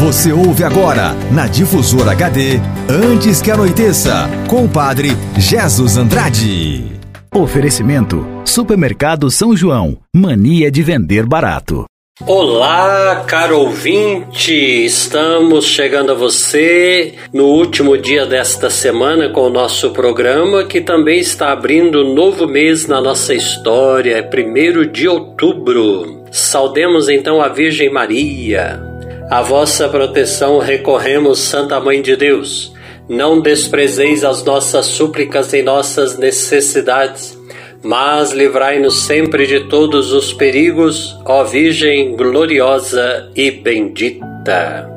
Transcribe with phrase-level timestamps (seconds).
[0.00, 6.86] Você ouve agora, na Difusora HD, Antes que Anoiteça, com o padre Jesus Andrade.
[7.34, 9.98] Oferecimento: Supermercado São João.
[10.16, 11.84] Mania de vender barato.
[12.26, 14.54] Olá, caro ouvinte!
[14.54, 21.20] Estamos chegando a você no último dia desta semana com o nosso programa, que também
[21.20, 26.24] está abrindo um novo mês na nossa história, é 1 de outubro.
[26.30, 28.89] Saudemos então a Virgem Maria.
[29.30, 32.74] A vossa proteção recorremos, Santa Mãe de Deus.
[33.08, 37.40] Não desprezeis as nossas súplicas em nossas necessidades
[37.82, 44.88] mas livrai-nos sempre de todos os perigos, ó Virgem gloriosa e bendita.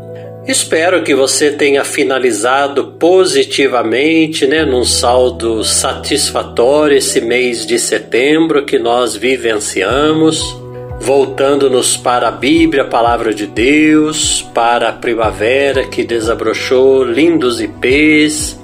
[0.45, 8.77] Espero que você tenha finalizado positivamente, né, num saldo satisfatório esse mês de setembro que
[8.77, 10.61] nós vivenciamos,
[11.03, 18.57] voltando-nos para a Bíblia, a palavra de Deus, para a primavera que desabrochou lindos ipês,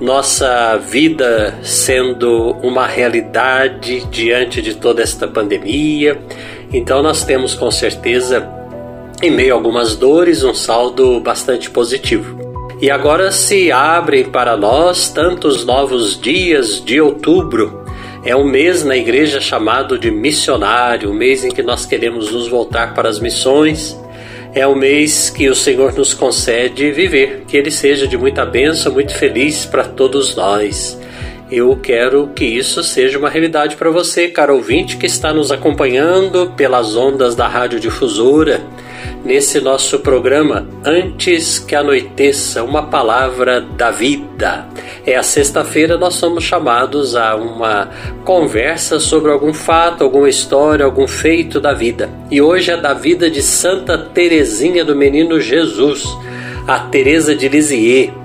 [0.00, 6.18] nossa vida sendo uma realidade diante de toda esta pandemia.
[6.72, 8.48] Então, nós temos com certeza,
[9.22, 12.34] em meio a algumas dores, um saldo bastante positivo.
[12.80, 17.83] E agora se abrem para nós tantos novos dias de outubro.
[18.24, 22.48] É um mês na igreja chamado de missionário, um mês em que nós queremos nos
[22.48, 23.96] voltar para as missões
[24.54, 27.42] é o mês que o Senhor nos concede viver.
[27.48, 30.96] Que ele seja de muita bênção, muito feliz para todos nós.
[31.50, 36.50] Eu quero que isso seja uma realidade para você, caro ouvinte, que está nos acompanhando
[36.56, 38.62] pelas ondas da Rádio Difusora
[39.22, 44.66] nesse nosso programa Antes que anoiteça, uma palavra da vida.
[45.06, 47.90] É a sexta-feira nós somos chamados a uma
[48.24, 52.08] conversa sobre algum fato, alguma história, algum feito da vida.
[52.30, 56.04] E hoje é da vida de Santa Teresinha do Menino Jesus,
[56.66, 58.23] a Teresa de Lisieux,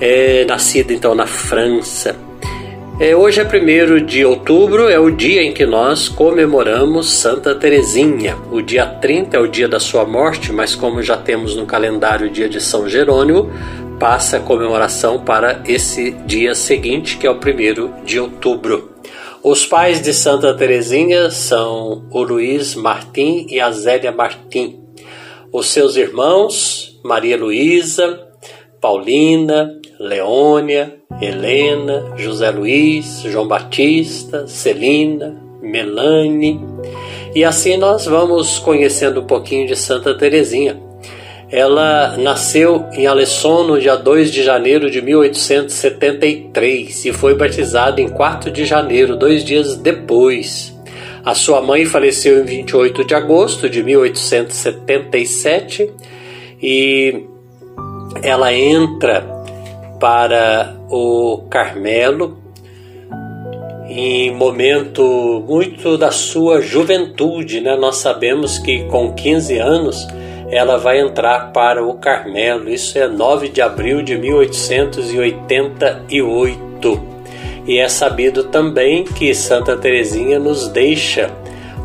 [0.00, 2.16] é, nascida então na França.
[2.98, 8.36] É, hoje é 1 de outubro, é o dia em que nós comemoramos Santa Teresinha.
[8.52, 12.26] O dia 30 é o dia da sua morte, mas como já temos no calendário
[12.26, 13.50] o dia de São Jerônimo,
[13.98, 18.90] passa a comemoração para esse dia seguinte, que é o 1 de outubro.
[19.42, 24.78] Os pais de Santa Teresinha são o Luiz Martim e a Zélia Martim.
[25.50, 28.28] Os seus irmãos, Maria Luísa,
[28.78, 36.58] Paulina, Leônia, Helena, José Luiz, João Batista, Celina, Melanie.
[37.34, 40.80] E assim nós vamos conhecendo um pouquinho de Santa Teresinha.
[41.50, 48.08] Ela nasceu em Alessandro no dia 2 de janeiro de 1873 e foi batizada em
[48.08, 50.74] 4 de janeiro, dois dias depois.
[51.22, 55.92] A sua mãe faleceu em 28 de agosto de 1877
[56.62, 57.26] e
[58.22, 59.39] ela entra
[60.00, 62.40] para o Carmelo
[63.90, 67.76] em momento muito da sua juventude, né?
[67.76, 70.06] Nós sabemos que com 15 anos
[70.48, 72.70] ela vai entrar para o Carmelo.
[72.70, 77.10] Isso é 9 de abril de 1888.
[77.66, 81.28] E é sabido também que Santa Teresinha nos deixa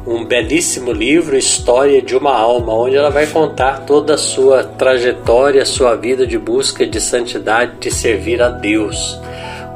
[0.06, 5.66] um belíssimo livro, História de uma Alma, onde ela vai contar toda a sua trajetória,
[5.66, 9.20] sua vida de busca de santidade, de servir a Deus.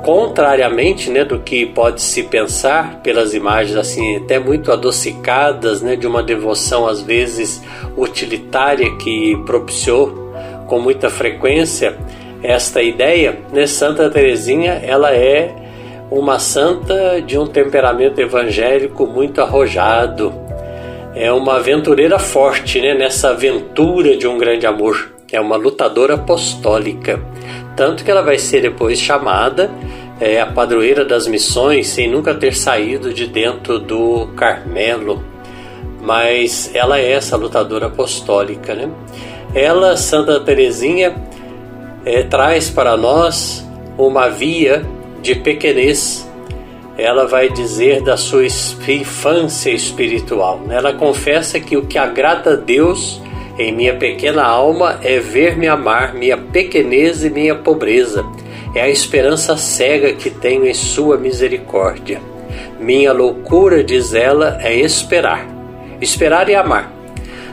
[0.04, 6.06] Contrariamente né, do que pode se pensar pelas imagens assim até muito adocicadas, né, de
[6.06, 7.62] uma devoção às vezes
[7.98, 10.32] utilitária que propiciou
[10.68, 11.98] com muita frequência
[12.42, 15.59] esta ideia, né, Santa Teresinha ela é
[16.12, 20.34] uma santa de um temperamento evangélico muito arrojado.
[21.16, 22.94] É uma aventureira forte, né?
[22.94, 25.14] Nessa aventura de um grande amor.
[25.32, 27.20] É uma lutadora apostólica.
[27.76, 29.70] Tanto que ela vai ser depois chamada
[30.20, 35.24] é, a padroeira das missões, sem nunca ter saído de dentro do Carmelo.
[36.02, 38.90] Mas ela é essa lutadora apostólica, né?
[39.54, 41.16] Ela, Santa Teresinha,
[42.06, 43.68] é, traz para nós
[43.98, 44.84] uma via
[45.22, 46.30] de pequenez,
[46.98, 50.62] ela vai dizer da sua infância espiritual.
[50.70, 53.22] Ela confessa que o que agrada a Deus
[53.58, 58.26] em minha pequena alma é ver-me amar minha pequenez e minha pobreza.
[58.76, 62.22] É a esperança cega que tenho em Sua misericórdia.
[62.80, 65.48] Minha loucura, diz ela, é esperar.
[66.00, 66.99] Esperar e amar.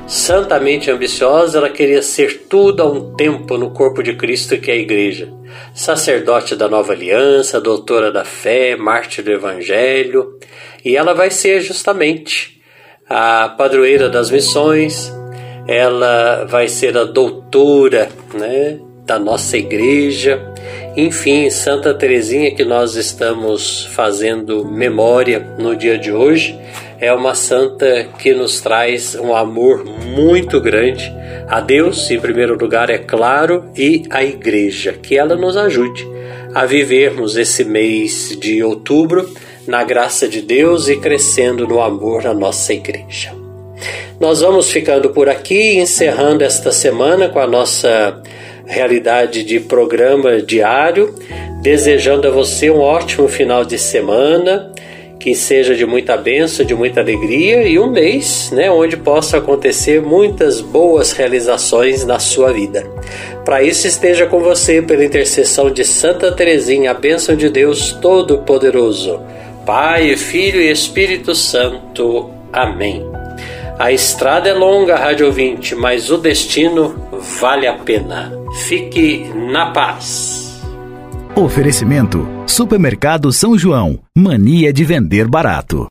[0.07, 4.75] Santamente ambiciosa, ela queria ser tudo a um tempo no corpo de Cristo que é
[4.75, 5.33] a Igreja.
[5.75, 10.39] Sacerdote da nova aliança, doutora da fé, mártir do Evangelho,
[10.85, 12.63] e ela vai ser justamente
[13.09, 15.13] a padroeira das missões,
[15.67, 20.53] ela vai ser a doutora, né, da nossa igreja.
[20.97, 26.59] Enfim, Santa Teresinha que nós estamos fazendo memória no dia de hoje,
[27.01, 31.13] é uma santa que nos traz um amor muito grande
[31.49, 36.07] a Deus, em primeiro lugar, é claro, e à igreja, que ela nos ajude
[36.55, 39.29] a vivermos esse mês de outubro
[39.67, 43.33] na graça de Deus e crescendo no amor na nossa igreja.
[44.19, 48.23] Nós vamos ficando por aqui, encerrando esta semana com a nossa
[48.65, 51.15] realidade de programa diário,
[51.61, 54.73] desejando a você um ótimo final de semana,
[55.27, 60.01] que seja de muita bênção, de muita alegria e um mês, né, onde possa acontecer
[60.01, 62.89] muitas boas realizações na sua vida.
[63.45, 69.21] Para isso esteja com você pela intercessão de Santa Teresinha, a bênção de Deus Todo-Poderoso.
[69.67, 72.31] Pai, Filho e Espírito Santo.
[72.53, 73.05] Amém.
[73.81, 76.95] A estrada é longa, rádio ouvinte, mas o destino
[77.41, 78.33] vale a pena.
[78.69, 80.46] Fique na paz.
[81.37, 84.01] Oferecimento: Supermercado São João.
[84.17, 85.87] Mania de vender barato.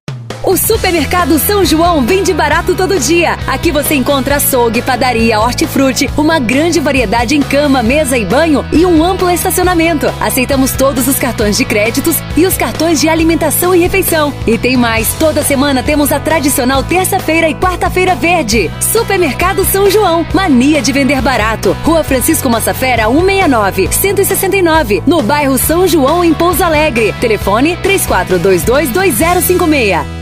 [0.46, 3.36] O Supermercado São João vende barato todo dia.
[3.48, 8.86] Aqui você encontra açougue, padaria, hortifruti, uma grande variedade em cama, mesa e banho e
[8.86, 10.06] um amplo estacionamento.
[10.22, 14.32] Aceitamos todos os cartões de créditos e os cartões de alimentação e refeição.
[14.46, 18.70] E tem mais, toda semana temos a tradicional terça-feira e quarta-feira verde.
[18.80, 21.76] Supermercado São João, mania de vender barato.
[21.84, 27.16] Rua Francisco Massafera, 169, 169, no bairro São João, em Pouso Alegre.
[27.20, 30.15] Telefone 34222056.